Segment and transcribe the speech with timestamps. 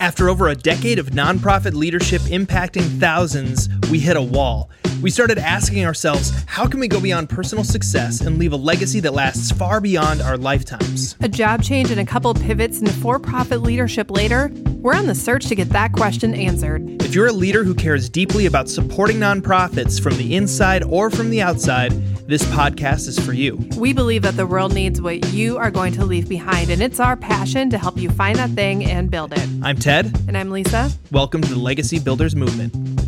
[0.00, 4.70] After over a decade of nonprofit leadership impacting thousands, we hit a wall.
[5.02, 9.00] We started asking ourselves, how can we go beyond personal success and leave a legacy
[9.00, 11.16] that lasts far beyond our lifetimes?
[11.20, 14.50] A job change and a couple pivots into for profit leadership later,
[14.80, 17.02] we're on the search to get that question answered.
[17.02, 21.30] If you're a leader who cares deeply about supporting nonprofits from the inside or from
[21.30, 21.92] the outside,
[22.28, 23.56] this podcast is for you.
[23.78, 27.00] We believe that the world needs what you are going to leave behind, and it's
[27.00, 29.48] our passion to help you find that thing and build it.
[29.62, 30.14] I'm Ted.
[30.28, 30.90] And I'm Lisa.
[31.10, 32.99] Welcome to the Legacy Builders Movement.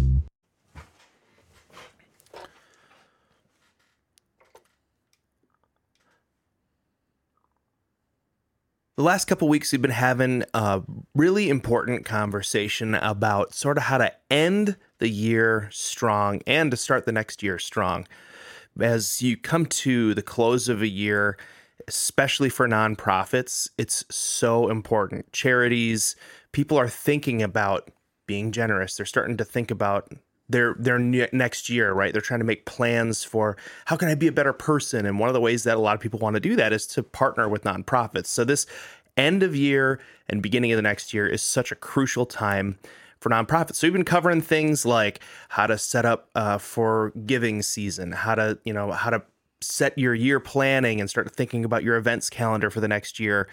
[9.02, 10.80] The last couple weeks, we've been having a
[11.12, 17.04] really important conversation about sort of how to end the year strong and to start
[17.04, 18.06] the next year strong.
[18.78, 21.36] As you come to the close of a year,
[21.88, 25.32] especially for nonprofits, it's so important.
[25.32, 26.14] Charities,
[26.52, 27.90] people are thinking about
[28.28, 28.96] being generous.
[28.96, 30.12] They're starting to think about
[30.52, 32.12] their their next year, right?
[32.12, 35.06] They're trying to make plans for how can I be a better person?
[35.06, 36.86] And one of the ways that a lot of people want to do that is
[36.88, 38.26] to partner with nonprofits.
[38.26, 38.66] So this
[39.16, 42.78] end of year and beginning of the next year is such a crucial time
[43.20, 43.76] for nonprofits.
[43.76, 48.34] So we've been covering things like how to set up uh, for giving season, how
[48.34, 49.22] to you know how to
[49.60, 53.48] set your year planning and start thinking about your events calendar for the next year.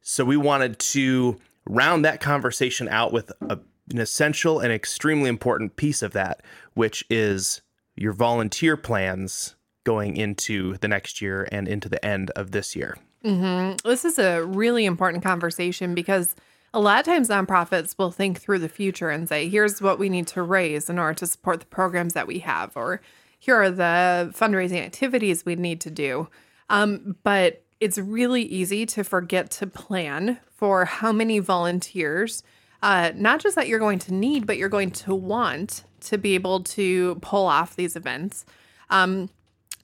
[0.00, 3.58] So we wanted to round that conversation out with a,
[3.92, 6.42] an essential and extremely important piece of that,
[6.74, 7.62] which is
[7.94, 12.96] your volunteer plans going into the next year and into the end of this year.
[13.24, 13.88] Mm-hmm.
[13.88, 16.34] This is a really important conversation because
[16.74, 20.08] a lot of times nonprofits will think through the future and say, here's what we
[20.08, 23.00] need to raise in order to support the programs that we have, or
[23.38, 26.28] here are the fundraising activities we need to do.
[26.70, 32.42] Um, but it's really easy to forget to plan for how many volunteers,
[32.82, 36.34] uh, not just that you're going to need, but you're going to want to be
[36.34, 38.44] able to pull off these events.
[38.90, 39.30] Um,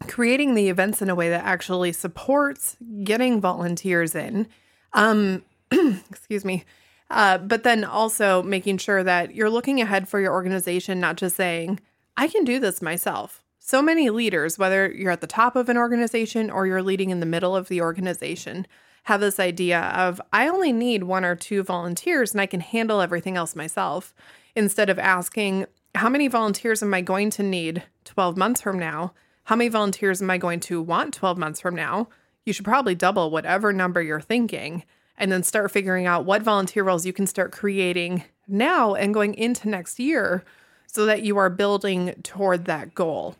[0.06, 4.46] creating the events in a way that actually supports getting volunteers in.
[4.92, 6.64] Um, excuse me.
[7.10, 11.36] Uh, but then also making sure that you're looking ahead for your organization, not just
[11.36, 11.80] saying,
[12.16, 13.42] I can do this myself.
[13.58, 17.20] So many leaders, whether you're at the top of an organization or you're leading in
[17.20, 18.66] the middle of the organization,
[19.08, 23.00] have this idea of I only need one or two volunteers and I can handle
[23.00, 24.14] everything else myself,
[24.54, 25.64] instead of asking,
[25.94, 29.14] how many volunteers am I going to need 12 months from now?
[29.44, 32.10] How many volunteers am I going to want 12 months from now?
[32.44, 34.84] You should probably double whatever number you're thinking
[35.16, 39.32] and then start figuring out what volunteer roles you can start creating now and going
[39.32, 40.44] into next year
[40.86, 43.36] so that you are building toward that goal.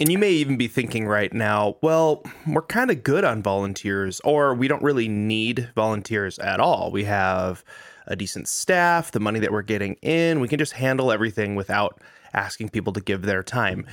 [0.00, 4.20] And you may even be thinking right now, well, we're kind of good on volunteers,
[4.24, 6.90] or we don't really need volunteers at all.
[6.90, 7.64] We have
[8.06, 12.00] a decent staff, the money that we're getting in, we can just handle everything without
[12.32, 13.86] asking people to give their time.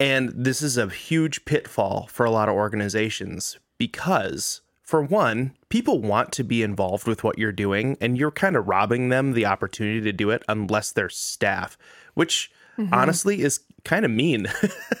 [0.00, 6.00] And this is a huge pitfall for a lot of organizations because, for one, people
[6.00, 9.46] want to be involved with what you're doing, and you're kind of robbing them the
[9.46, 11.78] opportunity to do it unless they're staff,
[12.14, 12.94] which mm-hmm.
[12.94, 14.46] honestly is kind of mean.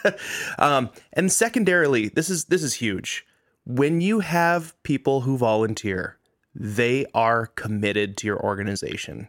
[0.58, 3.26] um, and secondarily, this is this is huge.
[3.64, 6.18] When you have people who volunteer,
[6.54, 9.28] they are committed to your organization.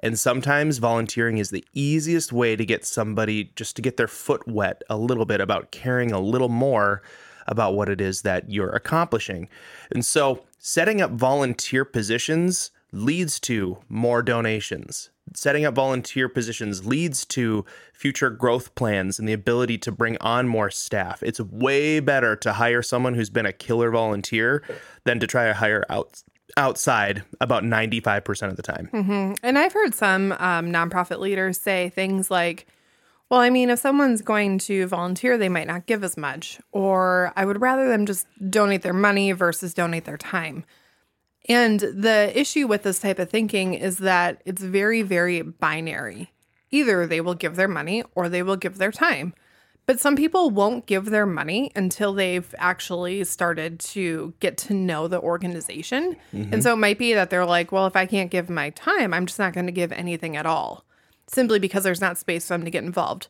[0.00, 4.46] And sometimes volunteering is the easiest way to get somebody just to get their foot
[4.46, 7.02] wet a little bit about caring a little more
[7.46, 9.48] about what it is that you're accomplishing.
[9.90, 17.24] And so, setting up volunteer positions leads to more donations setting up volunteer positions leads
[17.26, 21.22] to future growth plans and the ability to bring on more staff.
[21.22, 24.62] It's way better to hire someone who's been a killer volunteer
[25.04, 26.22] than to try to hire out
[26.56, 28.88] outside about 95% of the time.
[28.92, 29.34] Mm-hmm.
[29.42, 32.66] And I've heard some um, nonprofit leaders say things like,
[33.28, 36.60] well, I mean, if someone's going to volunteer, they might not give as much.
[36.72, 40.64] Or I would rather them just donate their money versus donate their time.
[41.48, 46.32] And the issue with this type of thinking is that it's very, very binary.
[46.70, 49.32] Either they will give their money or they will give their time.
[49.86, 55.06] But some people won't give their money until they've actually started to get to know
[55.06, 56.16] the organization.
[56.34, 56.54] Mm-hmm.
[56.54, 59.14] And so it might be that they're like, well, if I can't give my time,
[59.14, 60.84] I'm just not going to give anything at all,
[61.28, 63.28] simply because there's not space for them to get involved.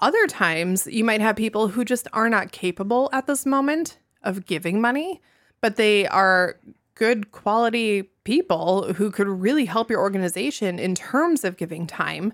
[0.00, 4.46] Other times, you might have people who just are not capable at this moment of
[4.46, 5.22] giving money,
[5.60, 6.58] but they are
[6.94, 12.32] good quality people who could really help your organization in terms of giving time.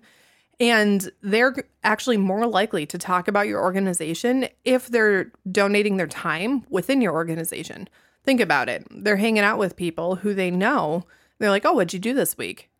[0.58, 6.64] And they're actually more likely to talk about your organization if they're donating their time
[6.68, 7.88] within your organization.
[8.24, 8.86] Think about it.
[8.90, 11.04] They're hanging out with people who they know.
[11.38, 12.70] They're like, oh, what'd you do this week?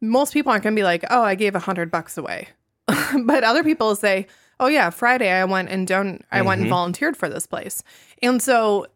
[0.00, 2.48] most people aren't going to be like, "Oh, I gave a hundred bucks away,"
[3.24, 4.26] but other people say,
[4.58, 7.82] "Oh yeah, Friday I went and don't I went and volunteered for this place,"
[8.22, 8.86] and so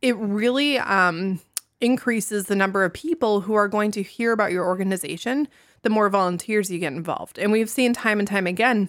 [0.00, 1.40] it really um,
[1.82, 5.48] increases the number of people who are going to hear about your organization.
[5.82, 8.88] The more volunteers you get involved, and we've seen time and time again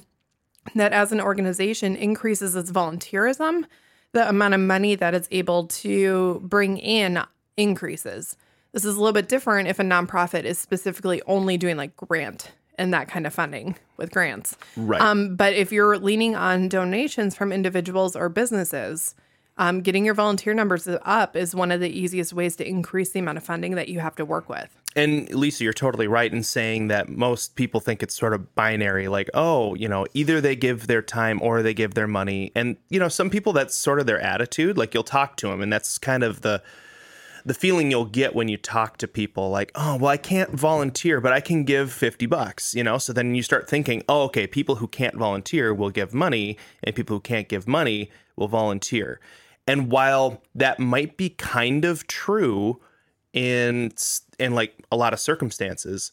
[0.75, 3.65] that as an organization increases its volunteerism,
[4.13, 7.21] the amount of money that it's able to bring in
[7.57, 8.37] increases.
[8.71, 12.51] This is a little bit different if a nonprofit is specifically only doing like grant
[12.77, 14.57] and that kind of funding with grants.
[14.75, 15.01] Right.
[15.01, 19.15] Um, but if you're leaning on donations from individuals or businesses,
[19.57, 23.19] um, getting your volunteer numbers up is one of the easiest ways to increase the
[23.19, 24.69] amount of funding that you have to work with.
[24.95, 29.07] And Lisa, you're totally right in saying that most people think it's sort of binary,
[29.07, 32.51] like, oh, you know, either they give their time or they give their money.
[32.55, 34.77] And, you know, some people that's sort of their attitude.
[34.77, 36.61] Like you'll talk to them, and that's kind of the
[37.45, 41.19] the feeling you'll get when you talk to people like, oh, well, I can't volunteer,
[41.19, 42.97] but I can give 50 bucks, you know?
[42.97, 46.95] So then you start thinking, oh, okay, people who can't volunteer will give money, and
[46.95, 49.19] people who can't give money will volunteer.
[49.68, 52.81] And while that might be kind of true
[53.31, 53.92] in
[54.39, 56.12] in like a lot of circumstances,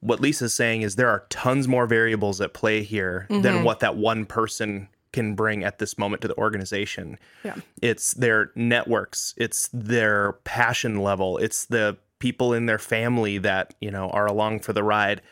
[0.00, 3.42] what Lisa's saying is there are tons more variables at play here mm-hmm.
[3.42, 7.18] than what that one person can bring at this moment to the organization.
[7.42, 7.56] Yeah.
[7.80, 13.90] It's their networks, it's their passion level, it's the people in their family that, you
[13.90, 15.22] know, are along for the ride.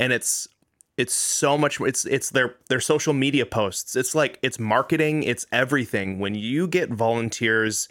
[0.00, 0.48] And it's
[0.96, 3.96] it's so much it's it's their their social media posts.
[3.96, 6.18] It's like it's marketing it's everything.
[6.18, 7.88] When you get volunteers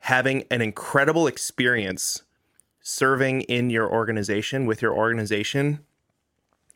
[0.00, 2.22] having an incredible experience
[2.80, 5.78] serving in your organization with your organization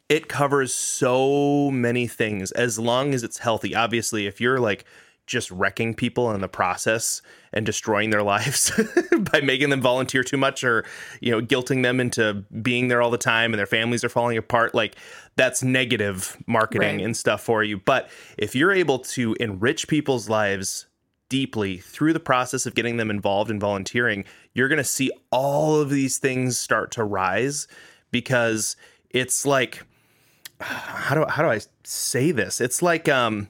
[0.08, 3.74] it covers so many things as long as it's healthy.
[3.74, 4.84] Obviously if you're like
[5.26, 7.20] just wrecking people in the process
[7.52, 8.70] and destroying their lives
[9.32, 10.84] by making them volunteer too much or
[11.20, 14.36] you know guilting them into being there all the time and their families are falling
[14.38, 14.74] apart.
[14.74, 14.96] Like
[15.36, 17.04] that's negative marketing Right.
[17.04, 17.78] and stuff for you.
[17.78, 18.08] But
[18.38, 20.86] if you're able to enrich people's lives
[21.28, 24.24] deeply through the process of getting them involved in volunteering
[24.54, 27.66] you're going to see all of these things start to rise
[28.12, 28.76] because
[29.10, 29.82] it's like
[30.60, 32.60] how do how do I say this?
[32.60, 33.48] It's like um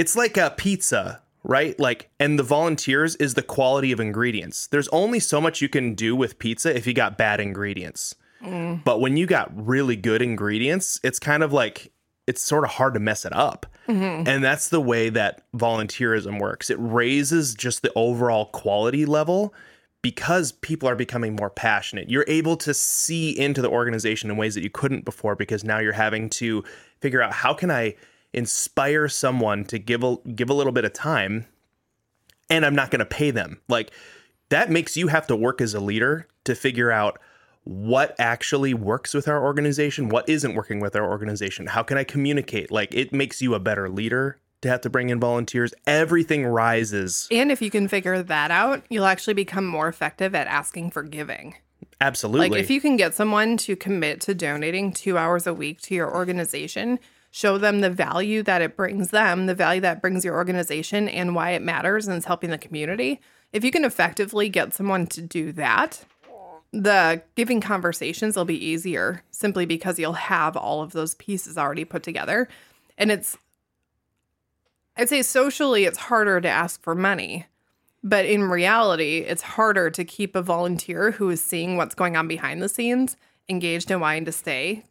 [0.00, 1.78] it's like a pizza, right?
[1.78, 4.66] Like, and the volunteers is the quality of ingredients.
[4.68, 8.14] There's only so much you can do with pizza if you got bad ingredients.
[8.42, 8.82] Mm.
[8.82, 11.92] But when you got really good ingredients, it's kind of like
[12.26, 13.66] it's sort of hard to mess it up.
[13.88, 14.26] Mm-hmm.
[14.26, 16.70] And that's the way that volunteerism works.
[16.70, 19.52] It raises just the overall quality level
[20.00, 22.08] because people are becoming more passionate.
[22.08, 25.78] You're able to see into the organization in ways that you couldn't before because now
[25.78, 26.64] you're having to
[27.00, 27.96] figure out how can I
[28.32, 31.46] inspire someone to give a give a little bit of time
[32.48, 33.60] and I'm not going to pay them.
[33.68, 33.92] Like
[34.48, 37.18] that makes you have to work as a leader to figure out
[37.64, 41.66] what actually works with our organization, what isn't working with our organization.
[41.66, 42.70] How can I communicate?
[42.70, 45.72] Like it makes you a better leader to have to bring in volunteers.
[45.86, 47.28] Everything rises.
[47.30, 51.02] And if you can figure that out, you'll actually become more effective at asking for
[51.02, 51.54] giving.
[52.00, 52.48] Absolutely.
[52.48, 55.94] Like if you can get someone to commit to donating two hours a week to
[55.94, 56.98] your organization,
[57.30, 61.34] show them the value that it brings them, the value that brings your organization, and
[61.34, 63.20] why it matters and is helping the community.
[63.52, 66.04] If you can effectively get someone to do that,
[66.72, 71.84] the giving conversations will be easier simply because you'll have all of those pieces already
[71.84, 72.48] put together.
[72.96, 73.36] And it's,
[74.96, 77.46] I'd say socially, it's harder to ask for money.
[78.02, 82.28] But in reality, it's harder to keep a volunteer who is seeing what's going on
[82.28, 83.16] behind the scenes
[83.48, 84.84] engaged and wanting to stay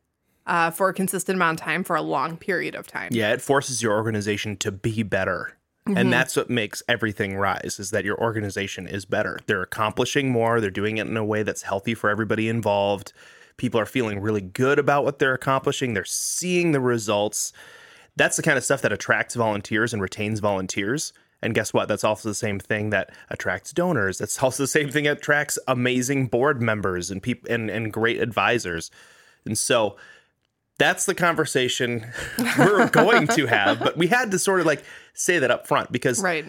[0.50, 3.10] uh, for a consistent amount of time for a long period of time.
[3.12, 5.56] Yeah, it forces your organization to be better.
[5.96, 9.39] And that's what makes everything rise is that your organization is better.
[9.48, 13.12] They're accomplishing more, they're doing it in a way that's healthy for everybody involved.
[13.58, 17.53] People are feeling really good about what they're accomplishing, they're seeing the results.
[18.15, 21.12] That's the kind of stuff that attracts volunteers and retains volunteers.
[21.41, 21.88] And guess what?
[21.88, 24.20] That's also the same thing that attracts donors.
[24.20, 28.22] That's also the same thing that attracts amazing board members and people and, and great
[28.22, 28.91] advisors.
[29.44, 29.96] And so
[30.79, 32.07] that's the conversation
[32.57, 33.77] we're going to have.
[33.79, 34.83] But we had to sort of like
[35.13, 36.45] say that up front because Right.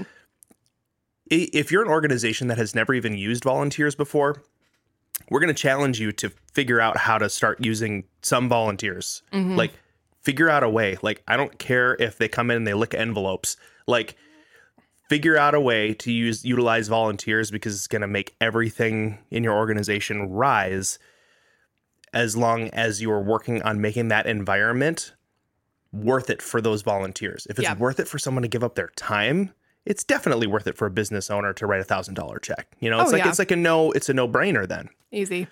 [1.27, 4.43] if you're an organization that has never even used volunteers before,
[5.29, 9.23] we're going to challenge you to figure out how to start using some volunteers.
[9.33, 9.57] Mm-hmm.
[9.57, 9.73] Like,
[10.23, 10.97] figure out a way.
[11.03, 13.57] Like, I don't care if they come in and they lick envelopes.
[13.87, 14.17] Like,
[15.09, 19.45] figure out a way to use utilize volunteers because it's going to make everything in
[19.45, 20.99] your organization rise
[22.13, 25.15] as long as you are working on making that environment
[25.93, 27.47] worth it for those volunteers.
[27.51, 27.77] If it's Yeah.
[27.77, 29.51] worth it for someone to give up their time,
[29.87, 32.69] it's definitely worth it for a business owner to write a thousand dollar check.
[32.81, 33.29] You know, it's Oh, like yeah.
[33.29, 34.89] it's like a no, it's a no brainer then.
[35.13, 35.47] Easy.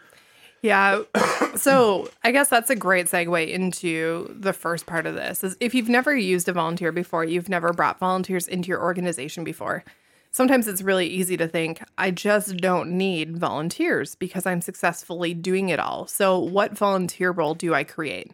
[0.62, 1.02] Yeah.
[1.56, 5.42] So I guess that's a great segue into the first part of this.
[5.42, 9.42] Is if you've never used a volunteer before, you've never brought volunteers into your organization
[9.44, 9.82] before.
[10.38, 15.68] Sometimes it's really easy to think, I just don't need volunteers because I'm successfully doing
[15.68, 16.06] it all.
[16.06, 18.30] So what volunteer role do I create?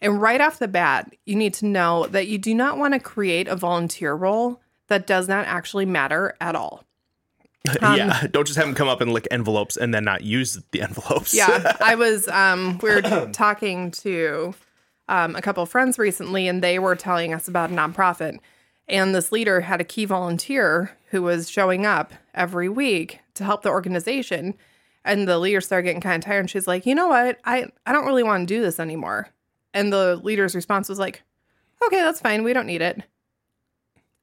[0.00, 2.98] And right off the bat, you need to know that you do not want to
[2.98, 6.82] create a volunteer role that does not actually matter at all.
[7.80, 10.82] yeah, don't just have them come up and lick envelopes and then not use the
[10.82, 11.32] envelopes.
[11.32, 12.26] Yeah, I was.
[12.26, 14.52] Um, we were talking to
[15.08, 18.40] um, a couple of friends recently, and they were telling us about a nonprofit.
[18.88, 23.62] And this leader had a key volunteer who was showing up every week to help
[23.62, 24.54] the organization.
[25.04, 27.38] And the leader started getting kind of tired, and she's like, "You know what?
[27.44, 29.28] I I don't really want to do this anymore."
[29.74, 31.22] And the leader's response was like,
[31.84, 32.42] "Okay, that's fine.
[32.42, 33.02] We don't need it."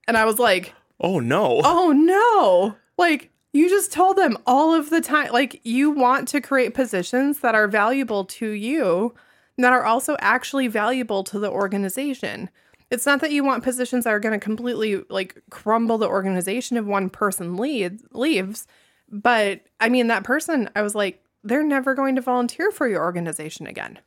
[0.06, 1.60] And I was like, oh no.
[1.64, 2.76] Oh no.
[2.98, 7.40] Like you just told them all of the time like you want to create positions
[7.40, 9.14] that are valuable to you
[9.58, 12.50] that are also actually valuable to the organization.
[12.94, 16.76] It's not that you want positions that are going to completely like crumble the organization
[16.76, 18.68] if one person leads leaves,
[19.10, 23.02] but I mean that person I was like they're never going to volunteer for your
[23.02, 23.98] organization again.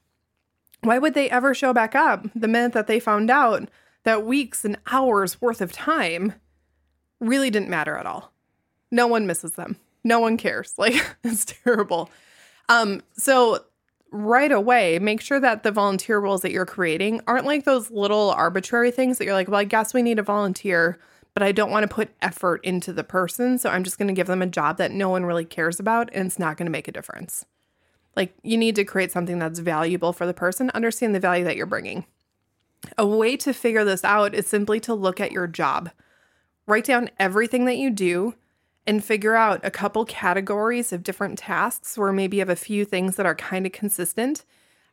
[0.81, 3.67] Why would they ever show back up the minute that they found out
[4.03, 6.33] that weeks and hours worth of time
[7.19, 8.31] really didn't matter at all?
[8.89, 9.75] No one misses them.
[10.05, 10.73] No one cares.
[10.77, 10.93] Like
[11.25, 12.09] it's terrible.
[12.69, 13.65] Um, so
[14.11, 18.31] right away, make sure that the volunteer roles that you're creating aren't like those little
[18.31, 20.99] arbitrary things that you're like, well, I guess we need a volunteer,
[21.33, 23.57] but I don't want to put effort into the person.
[23.57, 26.09] So I'm just going to give them a job that no one really cares about
[26.13, 27.45] and it's not going to make a difference.
[28.15, 31.55] Like you need to create something that's valuable for the person, understand the value that
[31.55, 32.05] you're bringing.
[32.97, 35.91] A way to figure this out is simply to look at your job.
[36.65, 38.35] Write down everything that you do
[38.87, 42.85] and figure out a couple categories of different tasks where maybe you have a few
[42.85, 44.45] things that are kind of consistent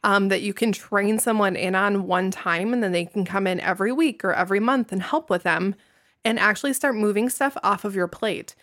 [0.03, 3.47] um, that you can train someone in on one time and then they can come
[3.47, 5.75] in every week or every month and help with them
[6.25, 8.55] and actually start moving stuff off of your plate.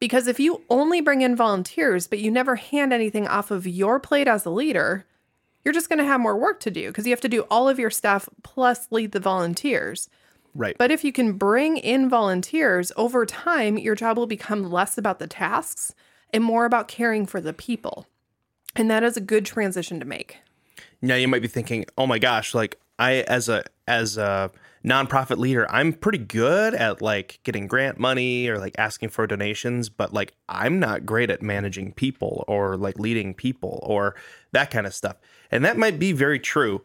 [0.00, 4.00] Because if you only bring in volunteers, but you never hand anything off of your
[4.00, 5.04] plate as a leader,
[5.64, 7.68] you're just going to have more work to do because you have to do all
[7.68, 10.08] of your stuff plus lead the volunteers.
[10.54, 10.76] Right.
[10.78, 15.18] But if you can bring in volunteers over time, your job will become less about
[15.18, 15.94] the tasks
[16.32, 18.06] and more about caring for the people.
[18.76, 20.38] And that is a good transition to make.
[21.00, 24.50] Now you might be thinking, "Oh my gosh, like I as a as a
[24.84, 29.88] nonprofit leader, I'm pretty good at like getting grant money or like asking for donations,
[29.88, 34.14] but like I'm not great at managing people or like leading people or
[34.52, 35.16] that kind of stuff."
[35.50, 36.82] And that might be very true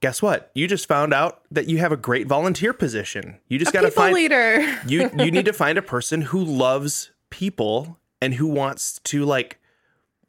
[0.00, 0.50] guess what?
[0.54, 3.38] You just found out that you have a great volunteer position.
[3.48, 4.78] You just got to find a leader.
[4.86, 9.58] you you need to find a person who loves people and who wants to like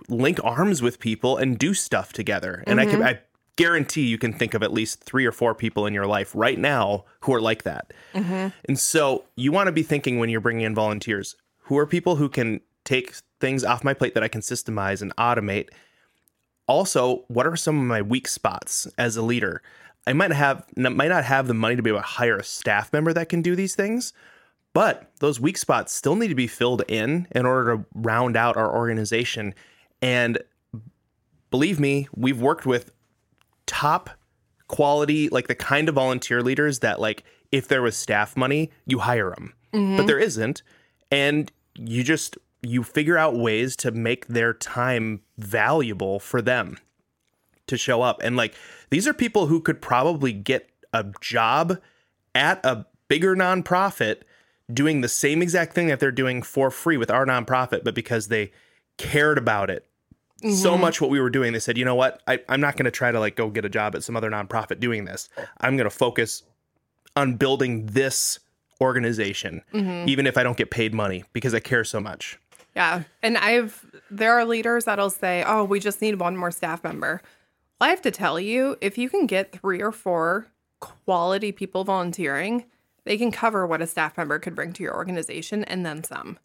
[0.09, 2.63] link arms with people and do stuff together.
[2.67, 2.89] And mm-hmm.
[2.89, 3.19] I can I
[3.55, 6.59] guarantee you can think of at least three or four people in your life right
[6.59, 7.91] now who are like that.
[8.13, 8.49] Mm-hmm.
[8.65, 12.15] And so you want to be thinking when you're bringing in volunteers, who are people
[12.15, 15.69] who can take things off my plate that I can systemize and automate
[16.67, 19.61] also, what are some of my weak spots as a leader?
[20.05, 22.93] I might have might not have the money to be able to hire a staff
[22.93, 24.13] member that can do these things,
[24.73, 28.57] but those weak spots still need to be filled in in order to round out
[28.57, 29.53] our organization.
[30.01, 30.37] And
[31.49, 32.91] believe me, we've worked with
[33.65, 34.09] top
[34.67, 38.99] quality, like the kind of volunteer leaders that like if there was staff money, you
[38.99, 39.53] hire them.
[39.73, 39.97] Mm-hmm.
[39.97, 40.63] But there isn't,
[41.11, 46.77] and you just you figure out ways to make their time valuable for them
[47.67, 48.19] to show up.
[48.23, 48.55] And like
[48.89, 51.79] these are people who could probably get a job
[52.33, 54.21] at a bigger nonprofit
[54.71, 58.27] doing the same exact thing that they're doing for free with our nonprofit, but because
[58.27, 58.51] they
[58.97, 59.85] cared about it
[60.43, 60.55] mm-hmm.
[60.55, 62.21] so much what we were doing, they said, you know what?
[62.27, 64.29] I, I'm not going to try to like go get a job at some other
[64.29, 65.29] nonprofit doing this.
[65.61, 66.43] I'm going to focus
[67.15, 68.39] on building this
[68.81, 70.07] organization, mm-hmm.
[70.07, 72.37] even if I don't get paid money because I care so much.
[72.77, 73.05] Yeah.
[73.23, 77.23] And I've, there are leaders that'll say, oh, we just need one more staff member.
[77.81, 80.45] I have to tell you, if you can get three or four
[80.79, 82.65] quality people volunteering,
[83.03, 86.37] they can cover what a staff member could bring to your organization and then some.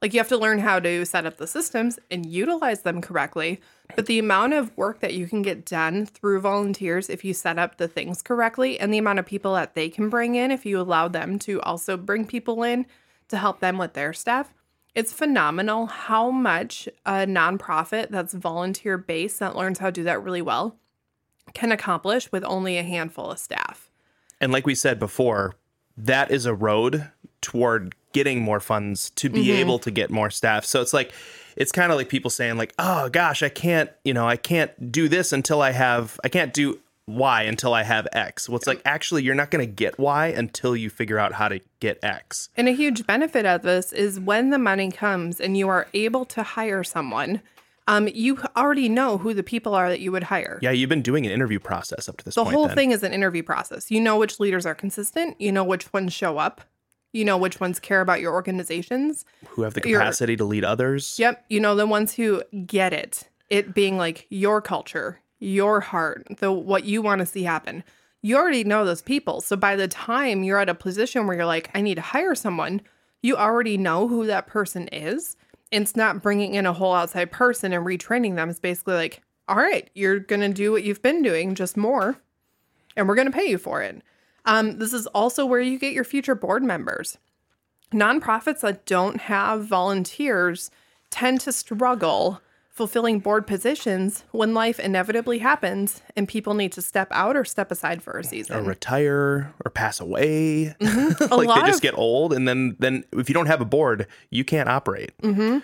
[0.00, 3.60] Like you have to learn how to set up the systems and utilize them correctly.
[3.96, 7.58] But the amount of work that you can get done through volunteers if you set
[7.58, 10.64] up the things correctly and the amount of people that they can bring in if
[10.64, 12.86] you allow them to also bring people in
[13.26, 14.54] to help them with their staff
[14.94, 20.22] it's phenomenal how much a nonprofit that's volunteer based that learns how to do that
[20.22, 20.76] really well
[21.54, 23.90] can accomplish with only a handful of staff.
[24.40, 25.54] And like we said before,
[25.96, 29.58] that is a road toward getting more funds to be mm-hmm.
[29.58, 30.64] able to get more staff.
[30.64, 31.12] So it's like
[31.56, 34.90] it's kind of like people saying like, "Oh gosh, I can't, you know, I can't
[34.90, 38.66] do this until I have I can't do Y until I have X." Well, it's
[38.66, 41.98] like actually you're not going to get Y until you figure out how to get
[42.02, 42.48] X.
[42.56, 46.24] And a huge benefit of this is when the money comes and you are able
[46.26, 47.40] to hire someone,
[47.88, 50.58] um, you already know who the people are that you would hire.
[50.62, 52.52] Yeah, you've been doing an interview process up to this The point.
[52.52, 52.76] The whole then.
[52.76, 53.90] thing is an interview process.
[53.90, 56.60] You know which leaders are consistent, you know which ones show up,
[57.12, 59.24] you know which ones care about your organizations.
[59.48, 61.16] who have the capacity to lead others.
[61.18, 63.28] Yep, you know the ones who get it.
[63.48, 67.82] It being like your culture, your heart, the what you want to see happen.
[68.22, 69.40] You already know those people.
[69.40, 72.34] So by the time you're at a position where you're like, I need to hire
[72.34, 72.82] someone,
[73.22, 75.36] you already know who that person is.
[75.70, 78.50] It's not bringing in a whole outside person and retraining them.
[78.50, 82.18] It's basically like, all right, you're going to do what you've been doing, just more,
[82.96, 84.02] and we're going to pay you for it.
[84.44, 87.18] Um, this is also where you get your future board members.
[87.92, 90.70] Nonprofits that don't have volunteers
[91.10, 92.40] tend to struggle
[92.80, 97.70] fulfilling board positions when life inevitably happens and people need to step out or step
[97.70, 98.56] aside for a season.
[98.56, 100.74] Or retire or pass away.
[100.80, 101.24] Mm-hmm.
[101.30, 103.66] A like they just of- get old and then then if you don't have a
[103.66, 105.12] board, you can't operate.
[105.18, 105.58] Mm-hmm.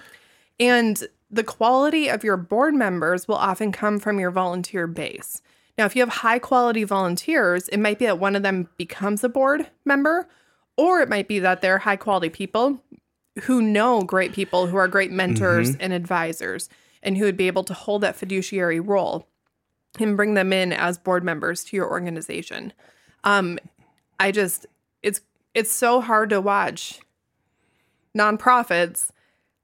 [0.61, 5.40] And the quality of your board members will often come from your volunteer base.
[5.78, 9.25] Now, if you have high quality volunteers, it might be that one of them becomes
[9.25, 10.28] a board member,
[10.76, 12.82] or it might be that they're high quality people
[13.44, 15.80] who know great people who are great mentors mm-hmm.
[15.80, 16.68] and advisors
[17.06, 19.26] and who would be able to hold that fiduciary role
[19.98, 22.72] and bring them in as board members to your organization.
[23.25, 23.58] Um,
[24.20, 24.66] I just
[25.02, 25.20] it's
[25.54, 27.00] it's so hard to watch
[28.16, 29.10] nonprofits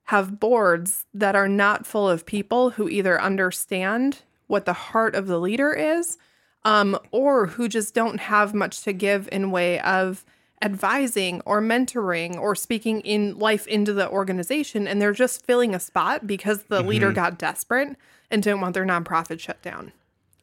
[0.05, 5.27] have boards that are not full of people who either understand what the heart of
[5.27, 6.19] the leader is
[6.65, 10.25] um, or who just don't have much to give in way of
[10.63, 15.81] advising or mentoring or speaking in life into the organization and they're just filling a
[15.81, 16.89] spot because the mm-hmm.
[16.89, 17.97] leader got desperate
[18.31, 19.93] and didn't want their nonprofit shut down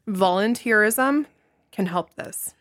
[0.07, 1.25] volunteerism
[1.71, 2.53] can help this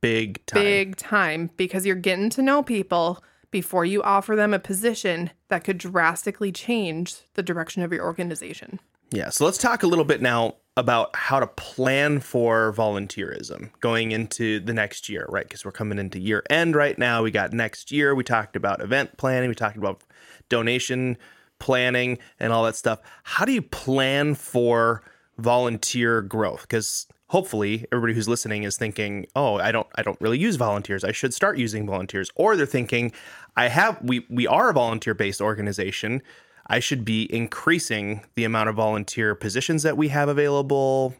[0.00, 0.62] Big time.
[0.62, 3.22] big time because you're getting to know people
[3.52, 8.80] before you offer them a position that could drastically change the direction of your organization.
[9.12, 9.28] Yeah.
[9.28, 14.58] So let's talk a little bit now about how to plan for volunteerism going into
[14.60, 15.44] the next year, right?
[15.44, 17.22] Because we're coming into year end right now.
[17.22, 18.14] We got next year.
[18.14, 19.50] We talked about event planning.
[19.50, 20.02] We talked about
[20.48, 21.18] donation
[21.58, 23.00] planning and all that stuff.
[23.22, 25.02] How do you plan for
[25.36, 26.62] volunteer growth?
[26.62, 31.04] Because hopefully everybody who's listening is thinking, "Oh, I don't I don't really use volunteers.
[31.04, 33.12] I should start using volunteers." Or they're thinking,
[33.56, 36.22] "I have we we are a volunteer-based organization.
[36.66, 41.14] I should be increasing the amount of volunteer positions that we have available."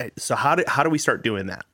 [0.00, 1.64] Eh, So how do how do we start doing that?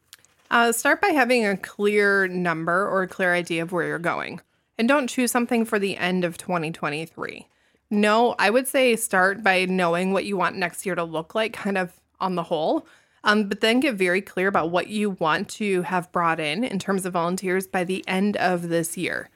[0.50, 4.40] Uh, start by having a clear number or a clear idea of where you're going.
[4.78, 7.46] And don't choose something for the end of 2023.
[7.90, 11.52] No, I would say start by knowing what you want next year to look like,
[11.52, 12.86] kind of on the whole.
[13.24, 16.78] Um, but then get very clear about what you want to have brought in in
[16.78, 19.28] terms of volunteers by the end of this year.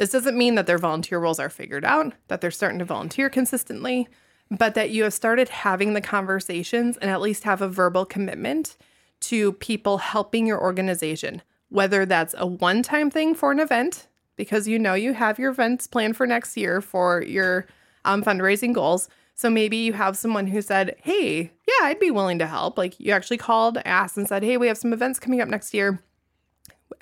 [0.00, 3.28] This doesn't mean that their volunteer roles are figured out, that they're starting to volunteer
[3.28, 4.08] consistently,
[4.50, 8.78] but that you have started having the conversations and at least have a verbal commitment
[9.20, 14.66] to people helping your organization, whether that's a one time thing for an event, because
[14.66, 17.66] you know you have your events planned for next year for your
[18.06, 19.06] um, fundraising goals.
[19.34, 22.78] So maybe you have someone who said, Hey, yeah, I'd be willing to help.
[22.78, 25.74] Like you actually called, asked, and said, Hey, we have some events coming up next
[25.74, 26.02] year.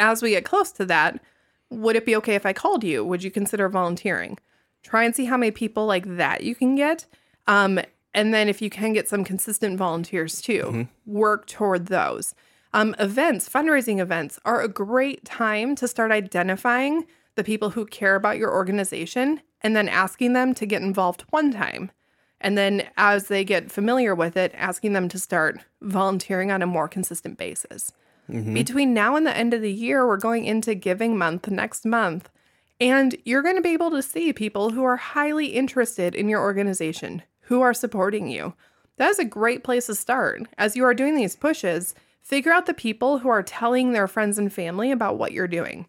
[0.01, 1.23] As we get close to that,
[1.71, 3.05] would it be okay if I called you?
[3.05, 4.39] Would you consider volunteering?
[4.83, 7.07] Try and see how many people like that you can get.
[7.47, 7.81] Um,
[8.15, 12.35] and then if you can get some consistent volunteers too, work toward those.
[12.73, 18.15] Um, events, fundraising events are a great time to start identifying the people who care
[18.15, 21.91] about your organization and then asking them to get involved one time.
[22.41, 26.67] And then as they get familiar with it, asking them to start volunteering on a
[26.67, 27.93] more consistent basis.
[28.31, 28.55] Mm-hmm.
[28.55, 32.29] Between now and the end of the year, we're going into Giving Month next month.
[32.81, 36.41] And you're going to be able to see people who are highly interested in your
[36.41, 38.55] organization, who are supporting you.
[38.99, 40.43] That is a great place to start.
[40.57, 44.39] As you are doing these pushes, figure out the people who are telling their friends
[44.39, 45.87] and family about what you're doing.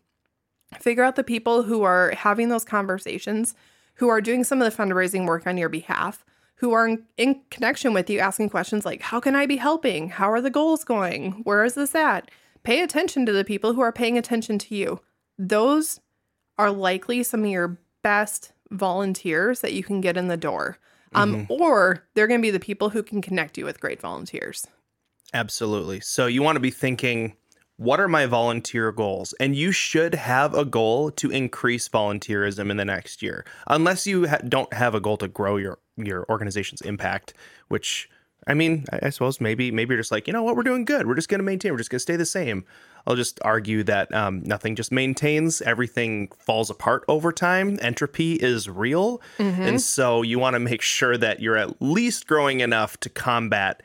[0.80, 3.56] Figure out the people who are having those conversations,
[3.95, 6.23] who are doing some of the fundraising work on your behalf,
[6.60, 10.10] who are in, in connection with you, asking questions like, How can I be helping?
[10.10, 11.41] How are the goals going?
[11.43, 12.30] Where is this at?
[12.63, 15.00] Pay attention to the people who are paying attention to you.
[15.38, 16.02] Those
[16.58, 20.78] are likely some of your best volunteers that you can get in the door.
[21.15, 24.67] Um, Or they're going to be the people who can connect you with great volunteers.
[25.34, 26.02] Absolutely.
[26.02, 27.36] So you want to be thinking,
[27.80, 29.34] what are my volunteer goals?
[29.39, 34.28] And you should have a goal to increase volunteerism in the next year, unless you
[34.28, 37.34] ha- don't have a goal to grow your your organization's impact,
[37.70, 38.10] which
[38.48, 40.84] I mean, I, I suppose maybe maybe you're just like, you know what, we're doing
[40.84, 41.08] good.
[41.08, 41.72] We're just going to maintain.
[41.72, 42.65] We're just going to stay the same.
[43.08, 45.62] I'll just argue that um, nothing just maintains.
[45.62, 47.80] Everything falls apart over time.
[47.82, 52.60] Entropy is real, and so you want to make sure that you're at least growing
[52.60, 53.82] enough to combat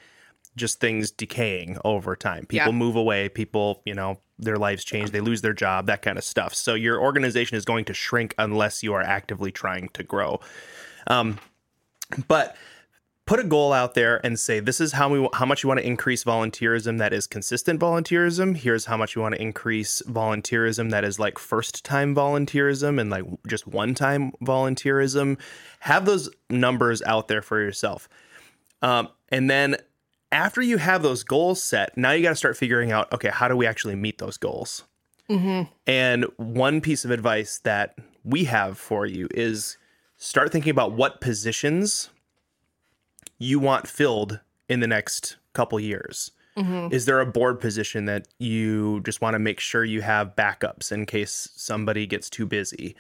[0.57, 2.47] just things decaying over time.
[2.47, 2.79] People Yeah.
[2.79, 3.29] move away.
[3.29, 5.11] People, you know, their lives change.
[5.11, 5.87] They lose their job.
[5.87, 6.55] That kind of stuff.
[6.55, 10.41] So your organization is going to shrink unless you are actively trying to grow.
[11.07, 11.39] Um,
[12.29, 12.57] but
[13.27, 15.81] put a goal out there and say this is how we how much you want
[15.81, 20.91] to increase volunteerism that is consistent volunteerism here's how much you want to increase volunteerism
[20.91, 25.39] that is like first time volunteerism and like just one time volunteerism
[25.81, 28.11] have those numbers out there for yourself
[28.83, 29.77] um, and then
[30.35, 33.49] after you have those goals set now you got to start figuring out okay how
[33.49, 34.85] do we actually meet those goals
[35.31, 35.63] mm-hmm.
[35.87, 39.77] and one piece of advice that we have for you is
[40.17, 42.11] start thinking about what positions
[43.39, 46.31] you want filled in the next couple years.
[46.57, 46.93] Mm-hmm.
[46.93, 50.93] Is there a board position that you just want to make sure you have backups
[50.93, 52.95] in case somebody gets too busy?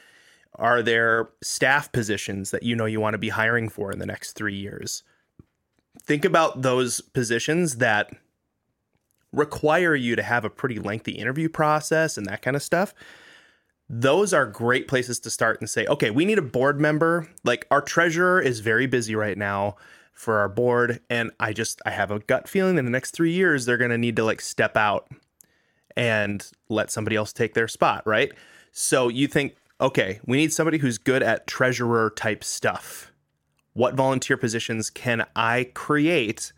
[0.56, 4.06] Are there staff positions that you know you want to be hiring for in the
[4.06, 5.02] next three years?
[6.06, 8.10] Think about those positions that
[9.32, 12.94] require you to have a pretty lengthy interview process and that kind of stuff
[13.88, 17.28] those are great places to start and say, okay, we need a board member.
[17.44, 19.76] Like our treasurer is very busy right now
[20.12, 21.00] for our board.
[21.10, 23.90] And I just, I have a gut feeling in the next three years, they're going
[23.90, 25.08] to need to like step out
[25.96, 28.06] and let somebody else take their spot.
[28.06, 28.32] Right.
[28.72, 33.12] So you think, okay, we need somebody who's good at treasurer type stuff.
[33.74, 36.52] What volunteer positions can I create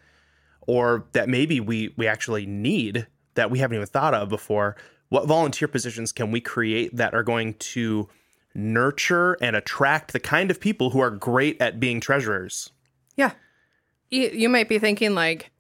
[0.67, 4.77] or that maybe we, we actually need that we haven't even thought of before?
[5.09, 8.09] What volunteer positions can we create that are going to
[8.55, 12.71] nurture and attract the kind of people who are great at being treasurers?
[13.17, 13.33] Yeah.
[14.11, 15.51] You, you might be thinking, like,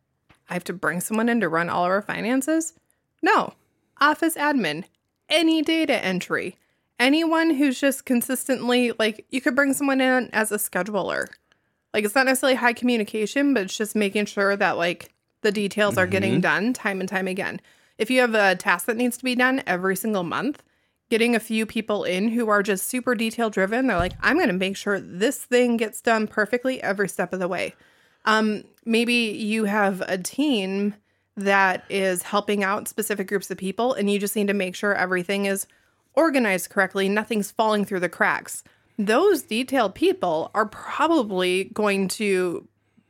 [0.48, 2.74] I have to bring someone in to run all of our finances.
[3.22, 3.54] No.
[4.00, 4.84] Office admin,
[5.28, 6.56] any data entry,
[7.00, 11.28] anyone who's just consistently, like, you could bring someone in as a scheduler.
[11.94, 15.96] Like, it's not necessarily high communication, but it's just making sure that, like, the details
[15.96, 17.60] are getting done time and time again.
[17.98, 20.62] If you have a task that needs to be done every single month,
[21.08, 24.48] getting a few people in who are just super detail driven, they're like, I'm going
[24.48, 27.74] to make sure this thing gets done perfectly every step of the way.
[28.24, 30.94] Um, maybe you have a team
[31.36, 34.94] that is helping out specific groups of people, and you just need to make sure
[34.94, 35.66] everything is
[36.14, 38.64] organized correctly, nothing's falling through the cracks.
[38.98, 42.66] Those detailed people are probably going to,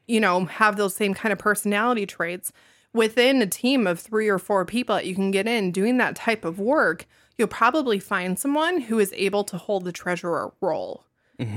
[0.06, 2.52] you know, have those same kind of personality traits
[2.92, 6.16] within a team of three or four people that you can get in doing that
[6.16, 7.06] type of work.
[7.36, 11.04] You'll probably find someone who is able to hold the treasurer role.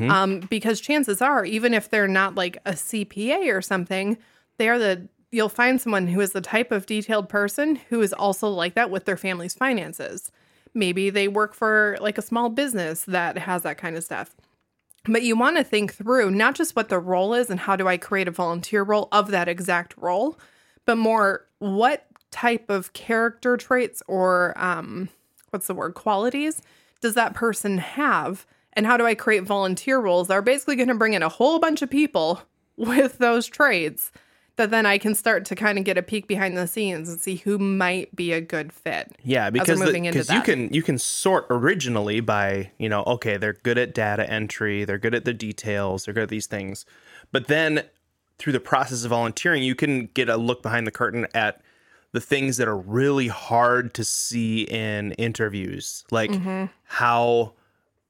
[0.10, 4.18] Um, because chances are, even if they're not like a CPA or something,
[4.58, 8.14] they are the you'll find someone who is the type of detailed person who is
[8.14, 10.32] also like that with their family's finances.
[10.80, 14.36] Maybe they work for like a small business that has that kind of stuff.
[15.06, 17.88] But you want to think through not just what the role is and how do
[17.88, 20.40] I create a volunteer role of that exact role,
[20.86, 25.10] but more what type of character traits or um,
[25.50, 26.62] what's the word qualities
[27.02, 30.88] does that person have and how do i create volunteer roles that are basically going
[30.88, 32.42] to bring in a whole bunch of people
[32.78, 34.12] with those traits
[34.60, 37.20] that then i can start to kind of get a peek behind the scenes and
[37.20, 40.72] see who might be a good fit Yeah, because the- moving into 'cause you can
[40.74, 45.16] you can sort originally by you know okay they're good at data entry, they're good
[45.16, 46.86] at the details, they're good at these things,
[47.32, 47.84] but then
[48.38, 51.62] through the process of volunteering, you can get a look behind the curtain at
[52.14, 56.66] the things that are really hard to see in interviews, like Mm-hmm.
[56.86, 57.54] how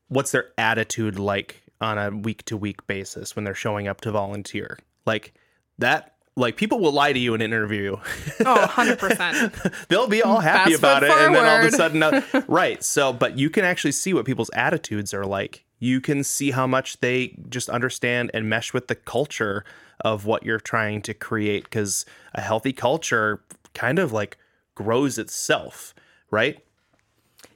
[0.07, 4.11] what's their attitude like on a week to week basis when they're showing up to
[4.11, 5.33] volunteer, like
[5.79, 6.15] that.
[6.35, 7.93] Like people will lie to you in an interview.
[8.45, 11.75] oh 100% they'll be all happy Fast about it foot and then all of a
[11.75, 15.65] sudden uh, right so but you can actually see what people's attitudes are like.
[15.79, 19.63] You can see how much they just understand and mesh with the culture
[20.01, 23.41] of what you're trying to create because a healthy culture
[23.73, 24.37] kind of like
[24.75, 25.93] grows itself
[26.31, 26.63] right?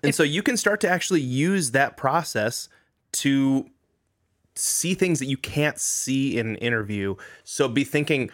[0.04, 2.70] And so you can start to actually use that process
[3.14, 3.70] to
[4.56, 7.16] see things that you can't see in an interview.
[7.44, 8.30] So be thinking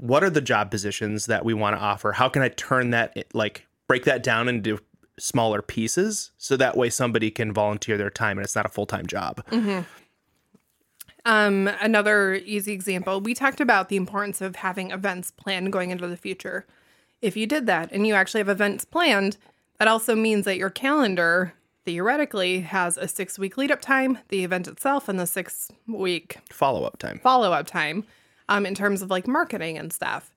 [0.00, 2.12] what are the job positions that we want to offer?
[2.12, 4.78] How can I turn that like break that down into
[5.18, 9.06] smaller pieces so that way somebody can volunteer their time and it's not a full-time
[9.06, 9.44] job.
[11.26, 16.06] Um, another easy example, we talked about the importance of having events planned going into
[16.06, 16.66] the future.
[17.20, 19.36] If you did that and you actually have events planned,
[19.78, 21.52] that also means that your calendar
[21.84, 26.38] theoretically has a six week lead up time, the event itself, and the six week
[26.50, 27.18] Follow up time.
[27.18, 28.04] follow up time
[28.50, 30.34] um, in terms of like marketing and stuff.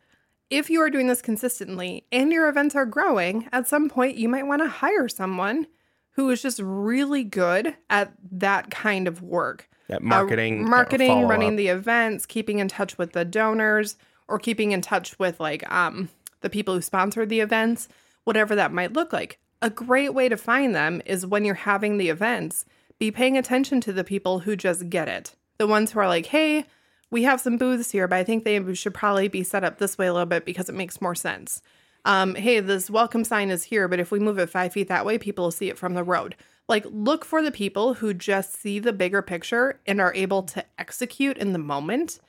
[0.49, 4.30] If you are doing this consistently and your events are growing, at some point you
[4.30, 5.67] might want to hire someone
[6.12, 9.67] who is just really good at that kind of work.
[9.88, 13.97] That Uh, marketing, uh, marketing, running the events, keeping in touch with the donors,
[14.28, 16.10] or keeping in touch with like um
[16.41, 17.88] the people who sponsored the events,
[18.26, 19.39] whatever that might look like.
[19.62, 22.65] A great way to find them is when you're having the events,
[22.99, 25.36] be paying attention to the people who just get it.
[25.58, 26.65] The ones who are like, "Hey,
[27.13, 29.97] we have some booths here, but I think they should probably be set up this
[29.97, 31.62] way a little bit because it makes more sense."
[32.06, 35.06] Um, hey, this welcome sign is here, but if we move it five feet that
[35.06, 36.36] way, people will see it from the road.
[36.67, 40.65] Like, look for the people who just see the bigger picture and are able to
[40.78, 42.19] execute in the moment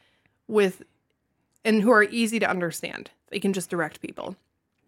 [0.47, 0.83] with,
[1.65, 3.11] and who are easy to understand.
[3.31, 4.37] They can just direct people.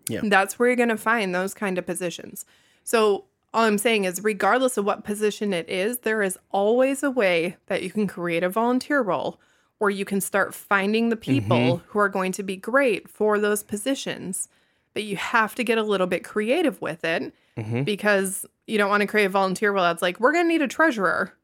[0.09, 0.20] Yeah.
[0.22, 2.44] That's where you're going to find those kind of positions.
[2.85, 7.11] So, all I'm saying is, regardless of what position it is, there is always a
[7.11, 9.40] way that you can create a volunteer role
[9.79, 11.33] where you can start finding the mm-hmm.
[11.33, 14.49] people who are going to be great for those positions.
[14.95, 17.83] But you have to get a little bit creative with it mm-hmm.
[17.83, 20.62] because you don't want to create a volunteer role that's like, we're going to need
[20.62, 21.35] a treasurer.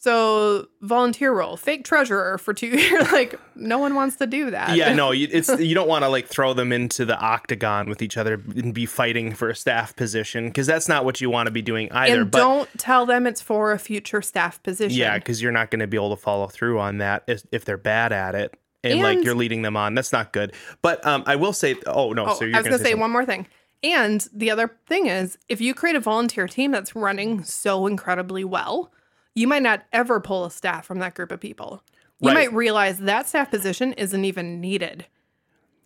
[0.00, 3.10] So, volunteer role, fake treasurer for two years.
[3.10, 4.76] like, no one wants to do that.
[4.76, 8.00] yeah, no, you, it's you don't want to like throw them into the octagon with
[8.00, 11.48] each other and be fighting for a staff position because that's not what you want
[11.48, 12.22] to be doing either.
[12.22, 14.96] and but don't tell them it's for a future staff position.
[14.96, 17.64] yeah, because you're not going to be able to follow through on that if, if
[17.64, 19.94] they're bad at it and, like you're leading them on.
[19.94, 20.54] That's not good.
[20.80, 22.88] But um, I will say, oh no, Oh, so you're I was going to to
[22.90, 23.48] say one more thing.
[23.82, 28.44] And the other thing is, if you create a volunteer team that's running so incredibly
[28.44, 28.92] well,
[29.38, 31.82] you might not ever pull a staff from that group of people.
[32.20, 32.34] You Right.
[32.34, 35.06] might realize that staff position isn't even needed.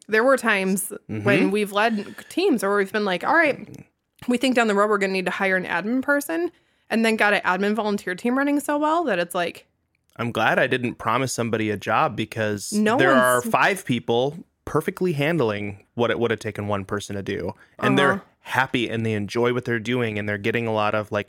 [0.08, 1.24] There were times Mm-hmm.
[1.24, 3.68] when we've led teams or we've been like, all right,
[4.28, 6.50] we think down the road we're going to need to hire an admin person,
[6.90, 9.66] and then got an admin volunteer team running so well that it's like,
[10.16, 15.12] I'm glad I didn't promise somebody a job because No there are five people perfectly
[15.14, 18.12] handling what it would have taken one person to do, and Uh-huh.
[18.14, 21.28] they're happy and they enjoy what they're doing, and they're getting a lot of like,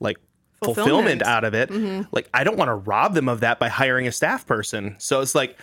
[0.00, 0.18] like
[0.64, 1.20] Fulfillment.
[1.20, 1.30] fulfillment, Mm-hmm.
[1.30, 2.06] out of it.
[2.12, 4.96] Like I don't want to rob them of that by hiring a staff person.
[4.98, 5.58] So it's like,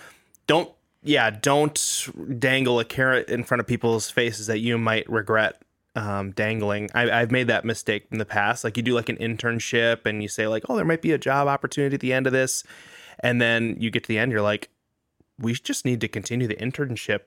[0.48, 0.72] don't
[1.04, 2.08] yeah, don't
[2.40, 5.62] dangle a carrot in front of people's faces that you might regret
[5.96, 6.90] um, dangling.
[6.94, 8.64] I, I've made that mistake in the past.
[8.64, 11.18] Like you do like an internship and you say like, oh, there might be a
[11.18, 12.64] job opportunity at the end of this,
[13.20, 14.70] and then you get to the end, you're like,
[15.40, 17.22] we just need to continue the internship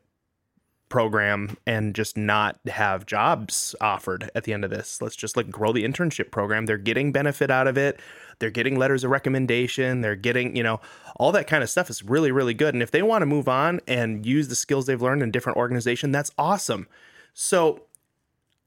[0.88, 5.00] program and just not have jobs offered at the end of this.
[5.02, 6.66] Let's just like grow the internship program.
[6.66, 7.98] They're getting benefit out of it.
[8.38, 10.00] They're getting letters of recommendation.
[10.02, 10.80] They're getting, you know,
[11.16, 12.74] all that kind of stuff is really, really good.
[12.74, 15.56] And if they want to move on and use the skills they've learned in different
[15.58, 16.86] organization, that's awesome.
[17.32, 17.82] So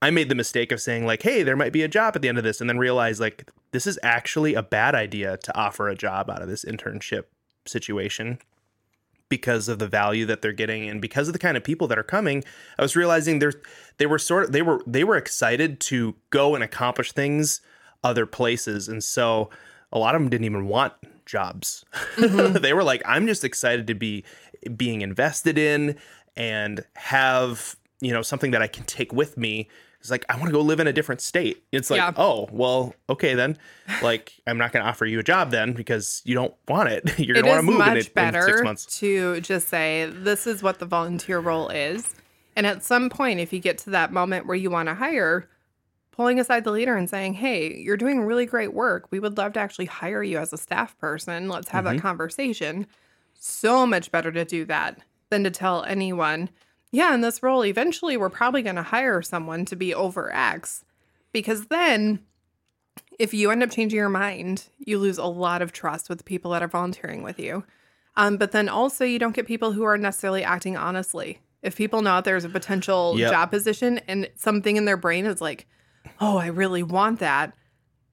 [0.02, 2.30] I made the mistake of saying, like, hey, there might be a job at the
[2.30, 5.90] end of this, and then realize, like, this is actually a bad idea to offer
[5.90, 7.24] a job out of this internship
[7.66, 8.38] situation
[9.30, 12.00] because of the value that they're getting and because of the kind of people that
[12.00, 12.44] are coming
[12.80, 13.56] i was realizing there's
[13.98, 17.62] they were sort of they were they were excited to go and accomplish things
[18.04, 18.88] other places.
[18.88, 19.50] And so
[19.92, 20.94] a lot of them didn't even want
[21.26, 21.86] jobs.
[22.16, 22.58] Mm-hmm.
[22.62, 24.24] They were like i'm just excited to be
[24.76, 25.98] being invested in
[26.36, 29.68] and have you know something that i can take with me
[30.00, 31.64] it's like i want to go live in a different state.
[31.72, 32.12] It's like Yeah.
[32.18, 33.58] oh well okay then.
[34.02, 37.18] Like i'm not going to offer you a job then because you don't want it.
[37.20, 39.00] You're going to want to move in, much it, in six better months.
[39.00, 42.14] to just say this is what the volunteer role is.
[42.56, 45.50] And at some point if you get to that moment where you want to hire
[46.12, 49.08] pulling aside the leader and saying hey you're doing really great work.
[49.12, 51.50] We would love to actually hire you as a staff person.
[51.50, 51.96] Let's have Mm-hmm.
[51.98, 52.88] that conversation.
[53.40, 56.50] So much better to do that than to tell anyone
[56.92, 60.84] yeah in this role eventually we're probably going to hire someone to be over x
[61.32, 62.20] because then
[63.20, 66.24] if you end up changing your mind, you lose a lot of trust with the
[66.24, 67.64] people that are volunteering with you.
[68.16, 71.40] Um, but then also, you don't get people who are necessarily acting honestly.
[71.64, 73.32] If people know there's a potential Yep.
[73.32, 75.66] job position and something in their brain is like,
[76.22, 77.54] oh, I really want that,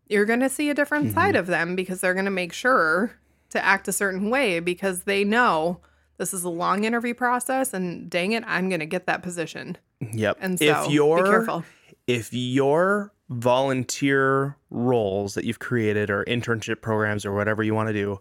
[0.08, 1.14] you're going to see a different Mm-hmm.
[1.14, 3.12] side of them because they're going to make sure
[3.50, 5.80] to act a certain way because they know
[6.16, 9.76] this is a long interview process and dang it, I'm going to get that position.
[10.12, 10.38] Yep.
[10.40, 11.64] And so if your be careful.
[12.06, 17.92] if your volunteer roles that you've created or internship programs or whatever you want to
[17.92, 18.18] do,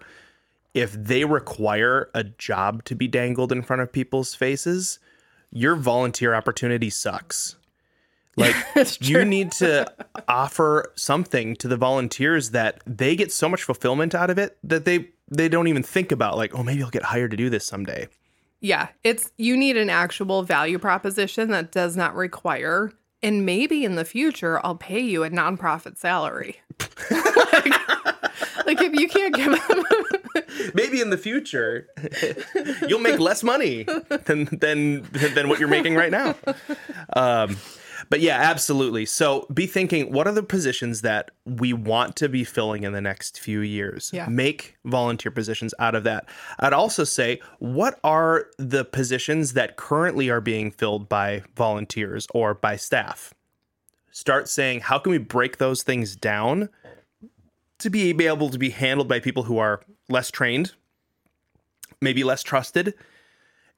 [0.74, 5.00] if they require a job to be dangled in front of people's faces,
[5.52, 7.56] your volunteer opportunity sucks.
[8.36, 8.56] Like
[9.00, 9.92] you need to
[10.28, 14.86] offer something to the volunteers that they get so much fulfillment out of it that
[14.86, 17.66] they they don't even think about like, oh, maybe I'll get hired to do this
[17.66, 18.08] someday.
[18.60, 23.96] Yeah, it's you need an actual value proposition that does not require and maybe in
[23.96, 26.62] the future I'll pay you a nonprofit salary.
[27.10, 27.66] like,
[28.66, 29.84] like if you can't give them
[30.74, 31.88] maybe in the future
[32.88, 33.84] you'll make less money
[34.26, 36.36] than than than what you're making right now.
[37.14, 37.58] Um,
[38.14, 39.08] but yeah, absolutely.
[39.08, 43.02] So be thinking what are the positions that we want to be filling in the
[43.02, 44.12] next few years?
[44.14, 44.28] Yeah.
[44.28, 46.30] Make volunteer positions out of that.
[46.60, 52.54] I'd also say what are the positions that currently are being filled by volunteers or
[52.54, 53.34] by staff?
[54.12, 56.70] Start saying how can we break those things down
[57.80, 60.74] to be able to be handled by people who are less trained,
[62.00, 62.94] maybe less trusted.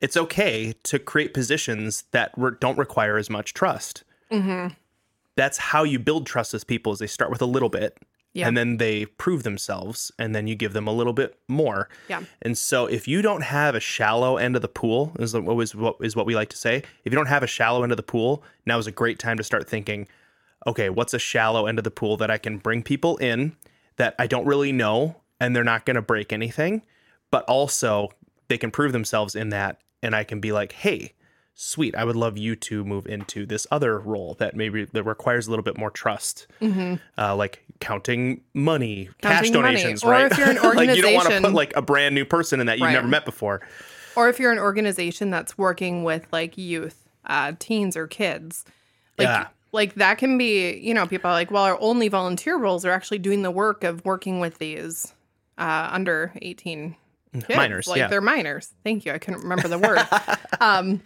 [0.02, 4.04] It's okay to create positions that re- don't require as much trust.
[4.32, 4.74] Mm-hmm.
[5.36, 6.94] That's how you build trust with people.
[6.94, 7.98] Is they start with a little bit,
[8.34, 8.48] Yeah.
[8.48, 11.90] and then they prove themselves, and then you give them a little bit more.
[12.08, 12.24] Yeah.
[12.42, 15.76] And so, if you don't have a shallow end of the pool, is what is
[15.76, 16.78] what is what we like to say.
[17.04, 19.38] If you don't have a shallow end of the pool, now is a great time
[19.38, 20.08] to start thinking.
[20.68, 23.56] Okay, what's a shallow end of the pool that I can bring people in
[23.98, 26.82] that I don't really know, and they're not going to break anything,
[27.30, 28.10] but also
[28.48, 31.12] they can prove themselves in that, and I can be like, hey.
[31.58, 31.96] Sweet.
[31.96, 35.50] I would love you to move into this other role that maybe that requires a
[35.52, 36.48] little bit more trust,
[37.18, 39.62] uh, like counting money, cash Mm-hmm.
[39.62, 39.76] Money.
[39.78, 40.30] donations, Or right?
[40.32, 42.60] if you're an organization like you don't want to put like a brand new person
[42.60, 42.94] in that you've Right.
[42.94, 43.62] never met before.
[44.18, 48.65] or if you're an organization that's working with like youth, uh, teens or kids.
[49.18, 49.48] Like, Yeah.
[49.72, 52.91] like that can be, you know, people are like, well, our only volunteer roles are
[52.91, 55.13] actually doing the work of working with these
[55.58, 56.96] uh, under 18
[57.34, 57.46] kids.
[57.50, 58.08] Minors, Like yeah.
[58.08, 58.74] they're minors.
[58.84, 59.13] Thank you.
[59.13, 60.00] I couldn't remember the word.
[60.62, 61.02] um,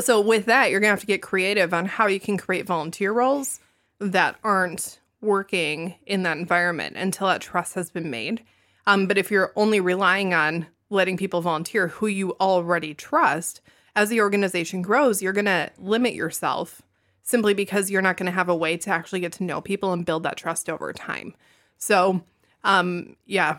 [0.00, 3.12] so with that, you're gonna have to get creative on how you can create volunteer
[3.12, 3.60] roles
[3.98, 8.42] that aren't working in that environment until that trust has been made.
[8.86, 13.60] Um, but if you're only relying on letting people volunteer who you already trust,
[13.96, 16.82] as the organization grows, you're gonna limit yourself
[17.22, 20.06] simply because you're not gonna have a way to actually get to know people and
[20.06, 21.34] build that trust over time.
[21.78, 22.22] So,
[22.62, 23.58] um, yeah,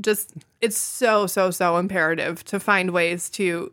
[0.00, 3.72] just it's so so so imperative to find ways to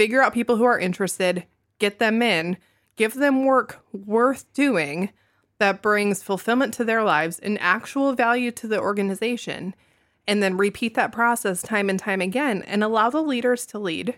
[0.00, 1.44] figure out people who are interested,
[1.78, 2.56] get them in,
[2.96, 5.10] give them work worth doing
[5.58, 9.74] that brings fulfillment to their lives and actual value to the organization,
[10.26, 14.14] and then repeat that process time and time again and allow the leaders to lead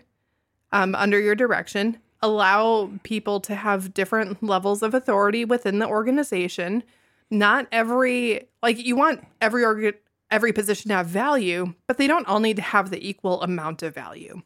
[0.71, 1.97] um, under your direction.
[2.21, 6.83] Allow people to have different levels of authority within the organization.
[7.29, 9.91] Not every like you want every
[10.31, 13.83] every position to have value, but they don't all need to have the equal amount
[13.83, 14.43] of value.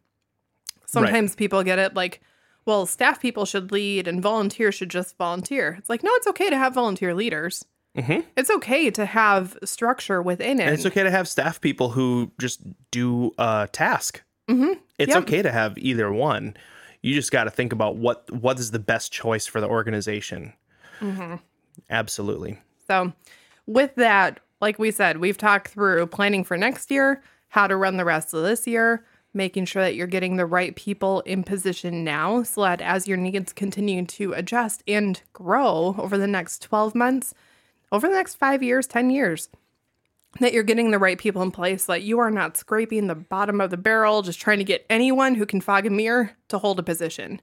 [0.88, 2.22] Sometimes people get it like,
[2.66, 5.76] well, staff people should lead and volunteers should just volunteer.
[5.78, 7.66] It's like, no, it's okay to have volunteer leaders.
[7.98, 8.26] Mhm.
[8.36, 10.64] It's okay to have structure within it.
[10.64, 14.22] And it's okay to have staff people who just do a task.
[14.50, 14.80] Mhm.
[15.00, 15.24] It's Yep.
[15.24, 16.56] okay to have either one.
[17.02, 20.54] You just got to think about what what is the best choice for the organization.
[21.00, 21.36] Mm-hmm.
[21.90, 22.60] Absolutely.
[22.88, 23.14] So,
[23.66, 27.98] with that, like we said, we've talked through planning for next year, how to run
[27.98, 29.06] the rest of this year,
[29.38, 33.18] making sure that you're getting the right people in position now so that as your
[33.18, 37.34] needs continue to adjust and grow over the next 12 months,
[37.92, 39.50] over the next five years, 10 years,
[40.40, 43.62] that you're getting the right people in place, that you are not scraping the bottom
[43.62, 46.80] of the barrel, just trying to get anyone who can fog a mirror to hold
[46.80, 47.42] a position.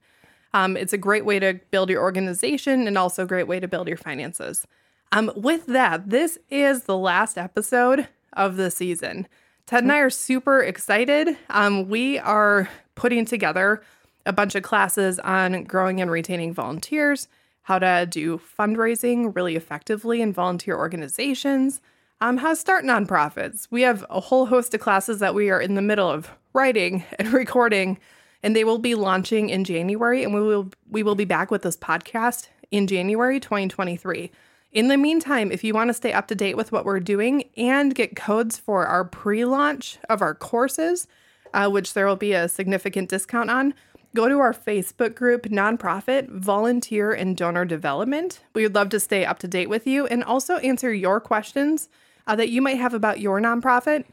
[0.52, 3.66] Um, it's a great way to build your organization and also a great way to
[3.66, 4.66] build your finances.
[5.10, 9.26] Um, with that, this is the last episode of the season.
[9.66, 11.36] Ted and I are super excited.
[11.48, 13.82] Um, we are putting together
[14.26, 17.28] a bunch of classes on growing and retaining volunteers,
[17.62, 21.80] how to do fundraising really effectively in volunteer organizations,
[22.20, 23.66] um, how to start nonprofits.
[23.70, 27.04] We have a whole host of classes that we are in the middle of writing
[27.18, 27.98] and recording,
[28.42, 30.22] and they will be launching in January.
[30.24, 34.30] And we will we will be back with this podcast in January 2023.
[34.74, 37.44] In the meantime, if you want to stay up to date with what we're doing
[37.56, 41.06] and get codes for our pre-launch of our courses,
[41.54, 43.72] uh, which there will be a significant discount on,
[44.16, 48.40] go to our Facebook group, Nonprofit Volunteer and Donor Development.
[48.52, 51.88] We would love to stay up to date with you and also answer your questions
[52.26, 54.06] uh, that you might have about your nonprofit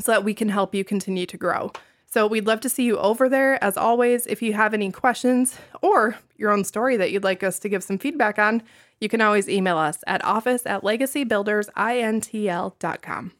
[0.00, 1.70] so that we can help you continue to grow.
[2.14, 3.58] So we'd love to see you over there.
[3.62, 7.58] As always, if you have any questions or your own story that you'd like us
[7.58, 8.62] to give some feedback on,
[9.00, 13.32] you can always email us at office at legacybuildersintl.com.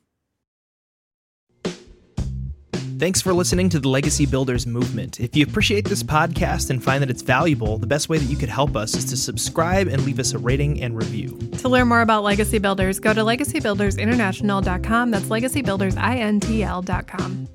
[2.99, 5.21] Thanks for listening to the Legacy Builders Movement.
[5.21, 8.37] If you appreciate this podcast and find that it's valuable, the best way that you
[8.37, 11.39] could help us is to subscribe and leave us a rating and review.
[11.59, 15.13] To learn more about Legacy Builders, go to legacybuildersinternational.com.
[15.13, 17.49] That's legacybuildersintl.com.